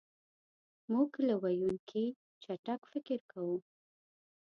مونږ 0.91 1.11
له 1.27 1.35
ویونکي 1.43 2.05
چټک 2.43 2.81
فکر 2.91 3.19
کوو. 3.31 3.57